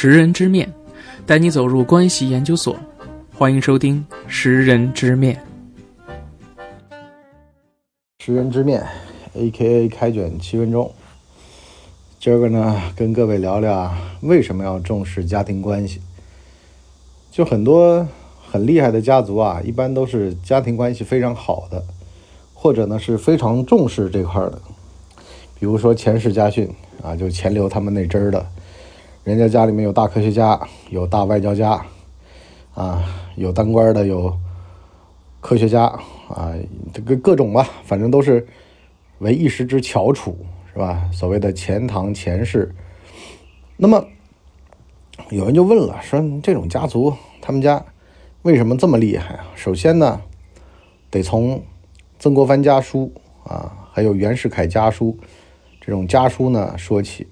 [0.00, 0.72] 识人之面，
[1.26, 2.76] 带你走入关系研究所。
[3.34, 5.42] 欢迎收听《识人之面》。
[8.20, 8.86] 识人之面
[9.34, 9.88] ，A.K.A.
[9.88, 10.88] 开卷七分钟。
[12.20, 16.00] 今儿个呢，跟各位聊聊啊，为什么要重视家庭关系？
[17.32, 18.06] 就很多
[18.48, 21.82] 很厉害的家族啊，一般都是家庭关系非常好的，
[22.54, 24.62] 或者呢是非常重视这块的。
[25.58, 26.72] 比如说钱氏家训
[27.02, 28.46] 啊，就钱刘他们那支儿的。
[29.28, 30.58] 人家家里面有大科学家，
[30.88, 31.84] 有大外交家，
[32.72, 33.04] 啊，
[33.36, 34.34] 有当官的，有
[35.42, 35.84] 科学家，
[36.30, 36.54] 啊，
[36.94, 38.46] 这个各种吧，反正都是
[39.18, 40.34] 为一时之翘楚，
[40.72, 41.10] 是吧？
[41.12, 42.74] 所谓的钱塘钱氏。
[43.76, 44.02] 那么
[45.28, 47.84] 有人就问了，说这种家族，他们家
[48.40, 49.48] 为什么这么厉害啊？
[49.54, 50.22] 首先呢，
[51.10, 51.62] 得从
[52.18, 53.12] 曾国藩家书
[53.44, 55.18] 啊，还有袁世凯家书
[55.82, 57.26] 这种家书呢说起。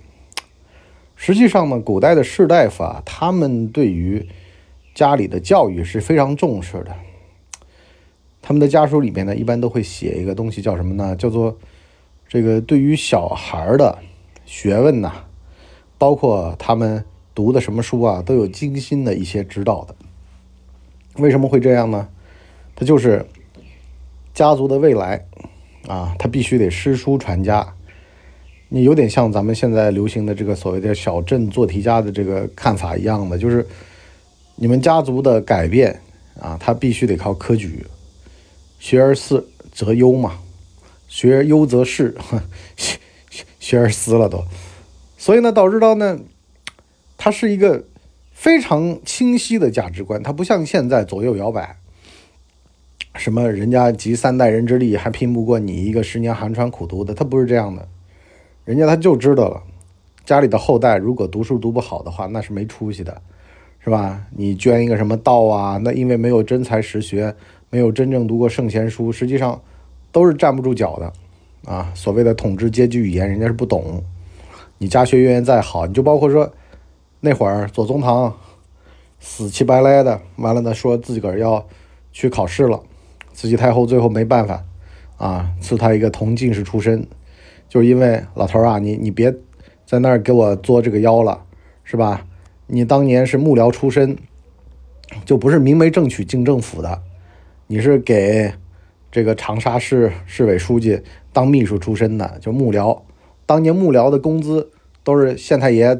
[1.17, 4.29] 实际上呢，古代的士大夫啊，他们对于
[4.95, 6.95] 家里的教育是非常重视的。
[8.43, 11.17] 他们的家书里面呢，一般都会写一个东西，叫什么呢？
[11.17, 11.59] 叫做
[12.29, 13.99] 这个对于小孩的
[14.45, 15.25] 学问呐，
[15.99, 19.95] 包括他们读的什么书啊，都有精心的一些指导的。
[21.17, 22.09] 为什么会这样呢？
[22.77, 23.27] 他就是
[24.35, 25.27] 家族的未来
[25.89, 27.75] 啊，他必须得诗书传家。
[28.69, 33.65] 你有点像咱们现在流行的这个所谓的小镇做题家的这个看法一样的，就是
[34.57, 36.01] 你们家族的改变
[36.41, 37.87] 啊，它必须得靠科举，
[38.81, 40.41] 学而思则优嘛，
[41.07, 42.17] 学而优则仕，
[42.77, 42.99] 学
[43.61, 44.43] 学而思了都。
[45.17, 46.19] 所以呢，导致到呢，
[47.17, 47.85] 它是一个
[48.33, 51.77] 非常清晰的价值观，它不像现在左右摇摆，
[53.15, 57.89] 什么人家集三代人之力还拼不过你一个十年寒窗苦读的，它不是这样的。
[58.67, 59.63] 人家他就知道了，
[60.25, 63.23] 家里的后代如果读书读不好的话，那是没出息的，
[63.79, 64.25] 是吧？
[64.33, 65.81] 你捐一个什么道啊？
[65.85, 67.33] 那因为没有真才实学，
[67.71, 69.63] 没有真正读过圣贤书，实际上
[70.11, 71.13] 都是站不住脚的
[71.73, 71.93] 啊！
[71.95, 74.03] 所谓的统治阶级语言，人家是不懂。
[74.79, 76.53] 你家学渊源再好，你就包括说
[77.21, 78.37] 那会儿左宗棠
[79.21, 81.65] 死乞白赖的，完了呢，说自己个儿要
[82.11, 82.83] 去考试了，
[83.33, 84.65] 慈禧太后最后没办法
[85.19, 87.07] 啊，赐他一个同进士出身。
[87.69, 89.35] 就是因为老头啊，你你别
[89.85, 91.45] 在那儿给我作这个妖了，
[91.85, 92.27] 是吧？
[92.67, 94.17] 你当年是幕僚出身，
[95.25, 97.03] 就不是明媒正娶进政府的，
[97.69, 98.53] 你是给
[99.11, 101.01] 这个长沙市市委书记
[101.33, 103.01] 当秘书出身的，就幕僚。
[103.47, 104.71] 当年幕僚的工资
[105.05, 105.97] 都是县太爷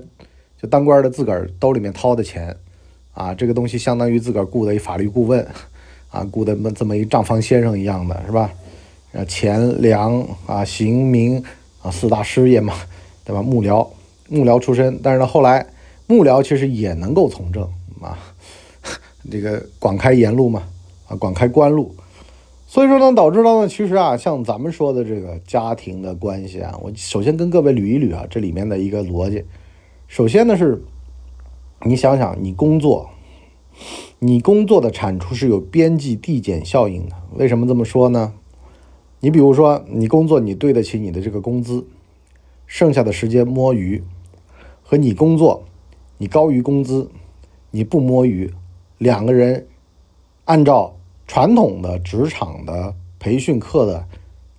[0.61, 2.57] 就当官的自个儿兜里面掏的钱
[3.15, 5.47] 啊，这个东西相当于自个儿雇的一法律顾问
[6.11, 8.51] 啊，雇的这么一账房先生一样的，是吧？
[9.13, 11.43] 啊，钱粮啊，刑名
[11.83, 12.75] 啊，四大师爷嘛，
[13.25, 13.43] 对吧？
[13.43, 13.89] 幕僚，
[14.29, 15.67] 幕僚出身，但是呢，后来
[16.07, 17.63] 幕僚其实也能够从政
[18.01, 18.19] 啊，
[19.31, 20.63] 这个广开言路嘛，
[21.09, 21.95] 啊，广开官路。
[22.69, 29.45] 所以说呢，导致到呢，其实啊，像咱们说的这个家庭的关系啊，我首先跟各位捋一捋啊，这里面的一个逻辑。
[30.09, 30.83] 首先呢是，
[31.85, 33.09] 你想想，你工作，
[34.19, 37.15] 你工作的产出是有边际递减效应的。
[37.37, 38.33] 为什么这么说呢？
[39.21, 41.87] 你比如说，你工作你对得起你的这个工资，
[42.67, 44.05] 剩下的时间摸鱼，
[44.83, 45.65] 和你工作
[46.19, 47.11] 你高于工资，
[47.71, 48.53] 你不摸鱼，
[48.99, 49.67] 两个人
[50.45, 50.97] 按照
[51.27, 54.07] 传统的职场的培训课的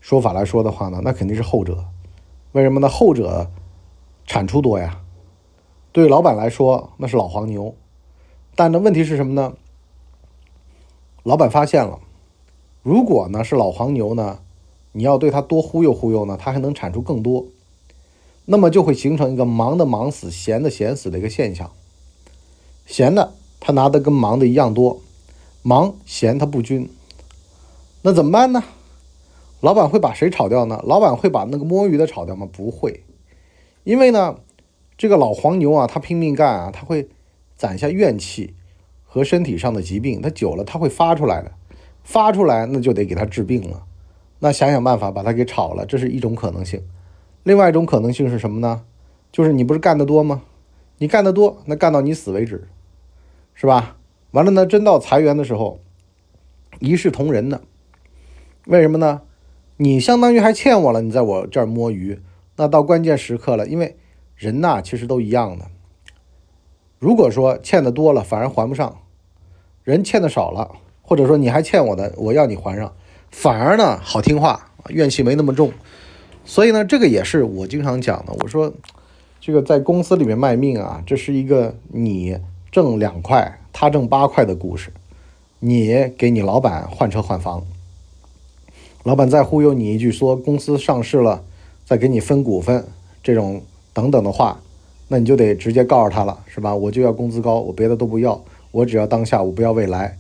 [0.01, 1.85] 说法来说的话呢，那肯定是后者。
[2.53, 2.89] 为什么呢？
[2.89, 3.51] 后者
[4.25, 5.01] 产出多呀，
[5.91, 7.75] 对老板来说那是老黄牛，
[8.56, 9.53] 但呢问题是什么呢？
[11.22, 12.00] 老板发现了，
[12.81, 14.39] 如果呢是老黄牛呢？
[14.97, 17.45] 你要对他多忽悠忽悠呢，他还能产出更多，
[18.45, 21.69] 那么就会形成一个忙的忙死，闲的闲死的一个现象。
[22.87, 24.99] 闲的他拿的跟忙的一样多，
[25.61, 26.89] 忙闲他不均，
[28.01, 28.63] 那怎么办呢？
[29.61, 30.83] 老板会把谁炒掉呢？
[30.83, 32.49] 老板会把那个摸鱼的炒掉吗？
[32.51, 33.03] 不会，
[33.83, 34.37] 因为呢，
[34.97, 37.07] 这个老黄牛啊，他拼命干啊，他会
[37.55, 38.55] 攒下怨气
[39.05, 41.51] 和身体上的疾病，他久了他会发出来的，
[42.03, 43.83] 发出来那就得给他治病了。
[44.39, 46.81] 那想想办法把它给炒了，这是一种可能性。
[47.44, 48.84] 另外一种可能性是什么呢？
[49.31, 50.44] 就是你不是干得多吗？
[51.00, 52.68] 你干得多，那干到你死为止，
[53.54, 53.98] 是吧？
[54.31, 55.80] 完了呢，真到裁员的时候，
[56.80, 57.62] 一视同仁的。
[58.66, 59.22] 为什么呢？
[59.78, 62.19] 你相当于还欠我了，你在我这儿摸鱼。
[62.56, 63.95] 那到关键时刻了，因为
[64.36, 65.66] 人呐，其实都一样的。
[67.00, 68.98] 如果说欠的多了，反而还不上；
[69.84, 72.94] 人欠的少了，或者说你还欠我的，我要你还上。
[73.31, 75.71] 反而呢，好听话，怨气没那么重，
[76.45, 78.33] 所以呢，这个也是我经常讲的。
[78.39, 78.74] 我说，
[79.39, 82.38] 这个在公司里面卖命啊，这是一个你
[82.71, 84.91] 挣两块，他挣八块的故事。
[85.59, 87.65] 你给你老板换车换房，
[89.03, 91.44] 老板再忽悠你一句说公司上市了，
[91.83, 92.85] 再给你分股份，
[93.24, 94.62] 这种等等的话，
[95.07, 96.75] 那你就得直接告诉他了，是吧？
[96.75, 100.19] 我就要工资高，我别的都不要，我只要当下，我不要未来，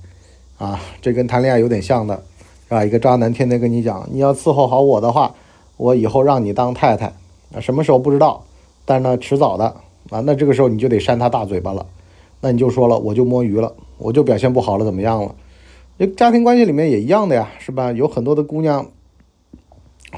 [0.57, 2.23] 啊，这跟谈恋爱有点像的，
[2.67, 2.83] 是吧？
[2.83, 5.35] 一个渣男天天跟你讲，你要伺候好我的话，
[5.77, 7.13] 我以后让你当太太，
[7.53, 8.43] 啊，什么时候不知道，
[8.85, 9.65] 但是呢，迟早的，
[10.09, 11.85] 啊，那这个时候你就得扇他大嘴巴了。
[12.41, 15.33] 那你就说了，我就摸鱼了，我就表现不好了，怎么样了？
[15.97, 17.91] 这家庭关系里面也一样的呀，是吧？
[17.91, 18.85] 有很多的姑娘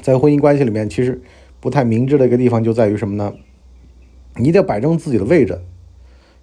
[0.02, 1.22] 在婚姻关系里面，其实
[1.60, 3.32] 不太明智的一个地方就在于什么呢？
[4.36, 5.60] 你得摆正自己的位置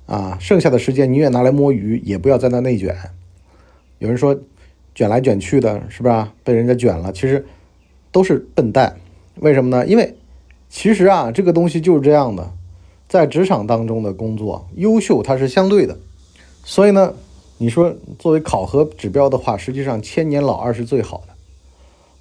[0.07, 2.95] 啊，剩下的时间宁愿拿来摸鱼，也不要在那内卷。
[3.99, 4.35] 有人说
[4.97, 7.13] 卷来卷去的，是不是被人家卷了？
[7.13, 7.45] 其实
[8.11, 8.97] 都是笨蛋。
[9.35, 9.85] 为什么呢？
[9.85, 10.15] 因为
[10.69, 12.51] 其实啊，这个东西就是这样的。
[13.07, 15.99] 在职场当中的工作，优秀它是相对的，
[16.63, 17.13] 所以呢，
[17.59, 21.33] 你说作为考核指标的话，实际上千年老二是最好的。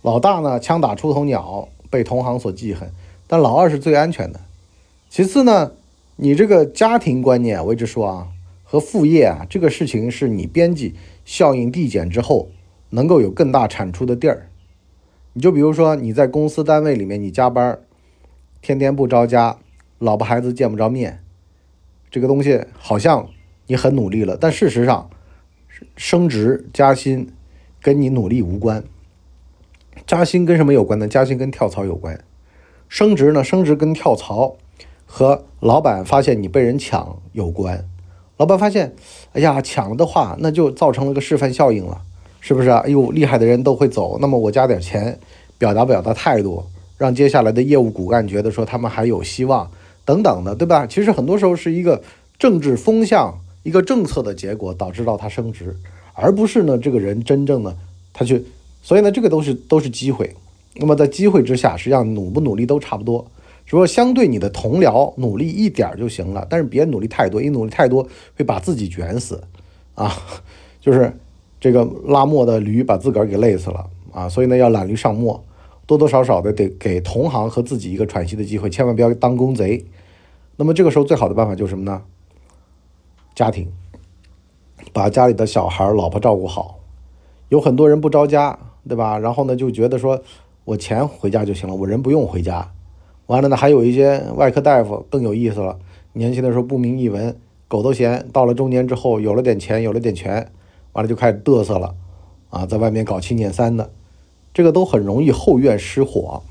[0.02, 2.92] 老大呢，枪打出头鸟，被同行所记恨，
[3.26, 4.40] 但老二是最安全的。
[5.08, 5.72] 其次呢，
[6.16, 8.28] 你这个家庭观念，我一直说啊，
[8.62, 10.94] 和副业啊，这个事情是你边际
[11.24, 12.50] 效应递减之后
[12.90, 14.48] 能够有更大产出的地儿。
[15.32, 17.78] 你就比如说你在公司单位里面，你加班，
[18.60, 19.58] 天天不着家。
[19.98, 21.22] 老婆孩子见不着面，
[22.10, 23.30] 这个东西好像
[23.66, 25.08] 你很努力了，但事实上，
[25.96, 27.32] 升职加薪
[27.80, 28.84] 跟你努力无关。
[30.06, 31.08] 加薪跟什么有关呢？
[31.08, 32.22] 加薪跟跳槽有关。
[32.90, 33.42] 升职呢？
[33.42, 34.56] 升职跟跳槽
[35.06, 37.88] 和老板发现你被人抢有关。
[38.36, 38.94] 老板发现，
[39.32, 42.02] 哎呀，抢了的话，那就造成了个示范效应了，
[42.46, 42.78] 是不是啊？
[42.86, 45.18] 哎呦，厉害的人都会走，那么我加点钱，
[45.58, 46.62] 表达表达态度，
[46.96, 49.68] 让接下来的业务骨干觉得说他们还有希望。
[50.04, 50.86] 等等的，对吧？
[50.86, 52.00] 其实很多时候是一个
[52.38, 53.34] 政治风向、
[53.64, 55.74] 一个政策的结果导致到他升职，
[56.14, 57.76] 而不是呢这个人真正的
[58.12, 58.44] 他去。
[58.80, 60.32] 所以呢，这个都是都是机会。
[60.74, 63.26] 那么在机会之下，实际上努不努力都差不多，
[63.64, 68.06] 只不过相对你的同僚努力一点就行了，但是别努力太多，一努力太多
[68.36, 69.42] 会把自己卷死
[69.96, 70.16] 啊，
[70.80, 71.12] 就是
[71.66, 74.28] 这个拉磨的驴把自个儿给累死了啊。
[74.28, 75.42] 所以呢，要懒驴上磨。
[75.84, 79.84] 多多少少的得给同行和自己一个喘息的机会，千万不要当公贼。
[80.56, 82.02] 那么这个时候最好的办法就是什么呢？
[83.34, 83.68] 家庭，
[84.92, 86.78] 把家里的小孩、老婆照顾好。
[87.48, 88.58] 有很多人不着家，
[88.88, 89.18] 对吧？
[89.18, 90.22] 然后呢，就觉得说
[90.64, 92.72] 我钱回家就行了，我人不用回家。
[93.26, 95.78] 完了呢，还有一些外科大夫更有意思了，
[96.14, 97.36] 年轻的时候不明一文，
[97.68, 98.26] 狗都嫌。
[98.32, 100.50] 到了中年之后，有了点钱，有了点权，
[100.96, 101.94] 完了就开始嘚瑟了，
[102.48, 103.90] 啊，在外面搞七捻三的。
[104.54, 106.42] 这个都很容易后院失火，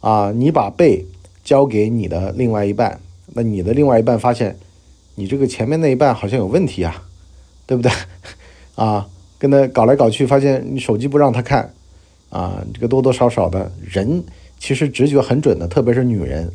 [0.00, 1.04] 啊，你把背
[1.42, 3.00] 交给你的另外一半，
[3.32, 4.56] 那你的另外一半发现
[5.16, 7.02] 你这个前面那一半好像有问题啊，
[7.66, 7.90] 对不对？
[8.76, 11.74] 啊，跟他搞来搞去，发现你手机不让他看，
[12.30, 14.22] 啊，这个多多少少的人
[14.60, 16.48] 其实直觉很准的，特别是女人，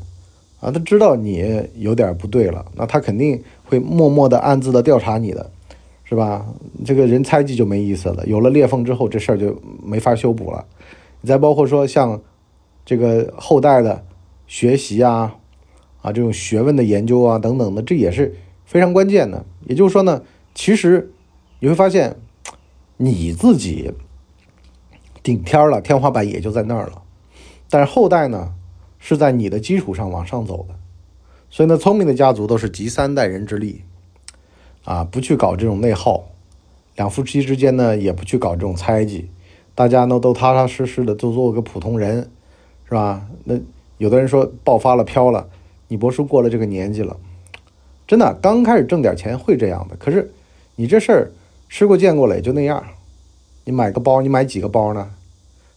[0.62, 5.52] 啊，他知道你有点不对了，那他肯定会默默的暗自的调查你的。
[6.10, 6.44] 是吧？
[6.84, 8.26] 这个人猜忌就没意思了。
[8.26, 10.66] 有了裂缝之后，这事儿就没法修补了。
[11.22, 12.20] 你再包括说像
[12.84, 14.04] 这个后代的
[14.48, 15.36] 学习啊，
[16.02, 18.36] 啊这种学问的研究啊等等的，这也是
[18.66, 19.46] 非常关键的。
[19.68, 20.24] 也就是说呢，
[20.56, 21.12] 其实
[21.60, 22.16] 你会发现
[22.98, 23.92] 你自己
[25.22, 27.04] 顶天了，天花板也就在那儿了。
[27.70, 28.52] 但是后代呢，
[28.98, 30.74] 是在你的基础上往上走的。
[31.52, 33.84] 所以呢，聪明的家族都是集三代人之力。
[34.90, 36.30] 啊，不去搞这种内耗，
[36.96, 39.30] 两夫妻之间呢，也不去搞这种猜忌，
[39.76, 42.28] 大家呢都踏踏实实的，都做个普通人，
[42.86, 43.28] 是吧？
[43.44, 43.54] 那
[44.00, 45.48] 有的人说爆发了飘了，
[45.90, 47.16] 你博叔过了这个年纪了，
[48.08, 49.96] 真的刚开始挣点钱会这样的。
[49.96, 50.32] 可是
[50.76, 51.32] 你这事儿
[51.68, 52.84] 吃过见过了也就那样。
[53.66, 55.12] 你买个包，你买几个包呢？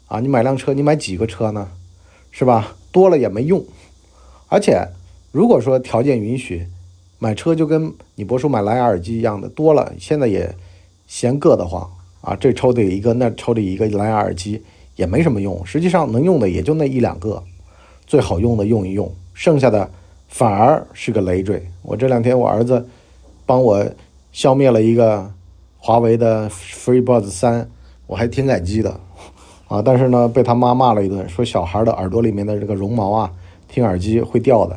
[0.07, 1.69] 啊，你买辆车，你买几个车呢？
[2.31, 2.75] 是吧？
[2.91, 3.63] 多了也没用。
[4.49, 4.89] 而且
[5.33, 6.67] 如果说条件允许。
[7.23, 10.53] 买车就跟你博叔买蓝牙耳机一样的，多了现在也
[11.07, 11.89] 嫌硌得慌
[12.21, 12.35] 啊！
[12.35, 14.61] 这抽的一个，那抽的一个蓝牙耳机
[14.97, 17.41] 也没什么用，实际上能用的也就那一两个，
[18.09, 19.89] 最好用的用一用，剩下的
[20.27, 21.65] 反而是个累赘。
[21.83, 22.89] 我这两天我儿子
[23.47, 23.89] 帮我
[24.33, 25.31] 消灭了一个
[25.79, 27.71] 华为的 FreeBuds 三，
[28.09, 28.99] 我还挺感激的
[29.69, 29.81] 啊！
[29.81, 33.33] 但是呢，被他妈骂了一顿，说小孩的耳朵里面的这个绒毛啊，
[33.69, 34.77] 听耳机会掉的。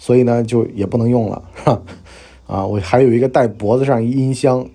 [0.00, 1.82] 所以呢，就也不能用了，是吧？
[2.46, 4.66] 啊，我还有一个戴脖子上音箱，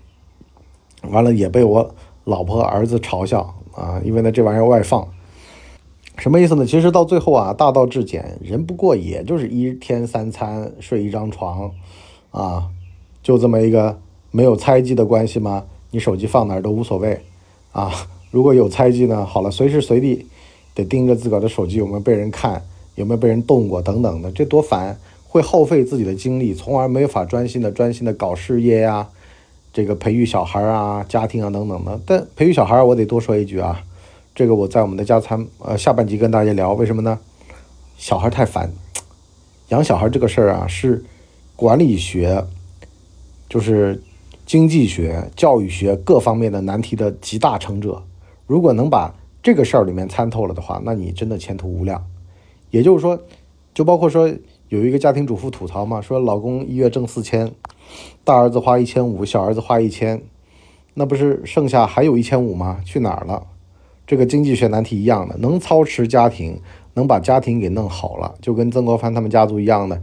[1.10, 5.08] 完了也被我老婆儿子嘲笑啊，因为呢这玩意儿外放，
[6.17, 6.63] 什么意思呢？
[6.63, 11.72] 其实到最后啊，大道至简，人不过也就是一天三餐，睡一张床，
[12.29, 12.70] 啊，
[13.24, 15.65] 就这么一个没有猜忌的关系吗？
[15.89, 17.20] 你手机放哪儿都无所谓，
[17.72, 17.91] 啊，
[18.29, 20.27] 如果有猜忌呢，好了，随时随地
[20.75, 22.62] 得盯着自个儿的手机有没有被人看，
[22.94, 24.98] 有没有被人动过等等的，这多烦，
[25.36, 29.10] 会耗费自己的精力，从而没法专心的专心的搞事业呀，
[29.74, 32.00] 这个培育小孩啊、家庭啊等等的。
[32.06, 33.84] 但培育小孩，我得多说一句啊。
[34.34, 37.20] 这个我在我们的加餐呃下半集跟大家聊，为什么呢？
[37.98, 38.72] 小孩太烦，
[39.68, 41.04] 养小孩这个事儿啊是
[41.58, 42.46] 管理学，
[43.50, 44.01] 就是
[44.46, 48.01] 经济学、教育学各方面的难题的集大成者。
[48.48, 49.13] 如果能把
[49.44, 52.01] 这个事儿里面参透了的话，那你真的前途无量。
[52.72, 53.20] 也就是说，
[53.74, 54.34] 就包括说
[54.69, 57.51] 有一个家庭主妇吐槽嘛，说老公一月挣四千，
[58.24, 60.24] 大儿子花一千五，小儿子花一千，
[60.95, 62.79] 那不是剩下还有一千五吗？
[62.84, 63.45] 去哪儿了？
[64.07, 66.60] 这个经济学难题一样的，能操持家庭，
[66.95, 70.01] 能把家庭给弄好了，就跟曾国藩他们家族一样的，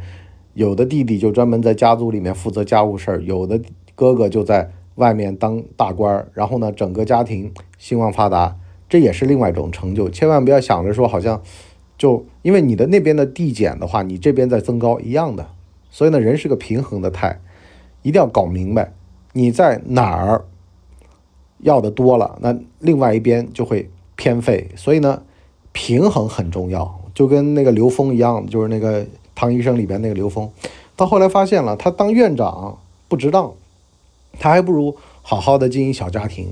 [0.55, 3.61] 有的弟弟就专门在家族里面负责家务事儿，有的
[3.95, 8.57] 哥哥就在外面当大官儿，然后呢，整个家庭兴旺发达，
[8.89, 10.09] 这也是另外一种成就。
[10.09, 11.43] 千万不要想着说好像
[12.03, 15.47] 就因为你的那边的递减的话，你这边在增高一样的。
[15.89, 17.39] 所以呢，人是个平衡的态，
[18.03, 18.93] 一定要搞明白
[19.35, 20.45] 你在哪儿。
[21.59, 25.23] 要的多了，那另外一边就会偏废，所以呢，
[25.71, 27.01] 平衡很重要。
[27.15, 29.07] 就跟那个刘峰一样，就是那个
[29.37, 30.51] 唐医生里边那个刘峰，
[30.97, 33.53] 到后来发现了，他当院长不值当，
[34.41, 36.49] 他还不如好好的经营小家庭。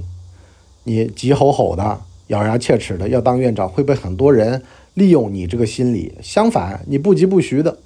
[0.85, 4.63] 你急吼吼的，咬牙切齿的要当院长，会被很多人
[5.01, 6.13] 利用你这个心理。
[6.21, 7.79] 相反，你不急不徐的，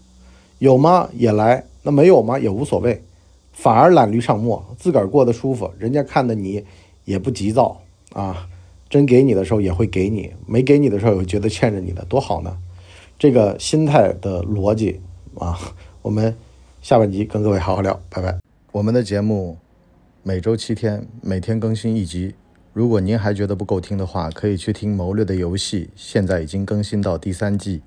[0.59, 3.01] 有吗也来，那没有吗也无所谓，
[3.53, 6.65] 反而懒驴上磨，自个儿过得舒服，人家看的你。
[7.07, 7.83] 也不急躁
[8.15, 8.49] 啊，
[8.89, 12.57] 真给你的时候也会给你，没给你的时候又觉得欠着你的，多好呢！
[13.19, 15.03] 这个心态的逻辑
[15.35, 15.59] 啊，
[16.01, 16.35] 我们
[16.81, 18.39] 下半集跟各位好好聊，拜拜。
[18.73, 19.59] 我们的节目
[20.23, 22.33] 每周七天，每天更新一集。
[22.75, 27.83] 如果您还觉得不够听的话，可以去听《谋略的游戏》，现在已经更新到第三季。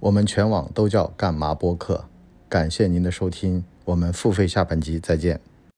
[0.00, 2.06] 我们全网都叫干嘛播客。
[2.48, 5.38] 感谢您的收听，我们付费下半集再见。